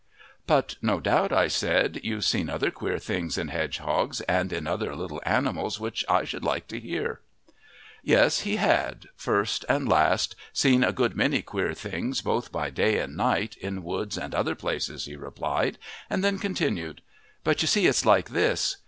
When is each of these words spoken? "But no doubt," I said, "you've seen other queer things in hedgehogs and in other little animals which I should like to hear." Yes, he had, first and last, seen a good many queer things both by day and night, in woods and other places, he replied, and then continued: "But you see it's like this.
"But 0.47 0.77
no 0.81 0.99
doubt," 0.99 1.31
I 1.31 1.47
said, 1.47 1.99
"you've 2.01 2.23
seen 2.25 2.49
other 2.49 2.71
queer 2.71 2.97
things 2.97 3.37
in 3.37 3.49
hedgehogs 3.49 4.21
and 4.21 4.51
in 4.51 4.65
other 4.65 4.95
little 4.95 5.21
animals 5.27 5.79
which 5.79 6.03
I 6.09 6.23
should 6.23 6.43
like 6.43 6.67
to 6.69 6.79
hear." 6.79 7.21
Yes, 8.01 8.39
he 8.39 8.55
had, 8.55 9.09
first 9.15 9.63
and 9.69 9.87
last, 9.87 10.35
seen 10.53 10.83
a 10.83 10.91
good 10.91 11.15
many 11.15 11.43
queer 11.43 11.75
things 11.75 12.21
both 12.21 12.51
by 12.51 12.71
day 12.71 12.97
and 12.97 13.15
night, 13.15 13.55
in 13.57 13.83
woods 13.83 14.17
and 14.17 14.33
other 14.33 14.55
places, 14.55 15.05
he 15.05 15.15
replied, 15.15 15.77
and 16.09 16.23
then 16.23 16.39
continued: 16.39 17.03
"But 17.43 17.61
you 17.61 17.67
see 17.67 17.85
it's 17.85 18.03
like 18.03 18.29
this. 18.29 18.77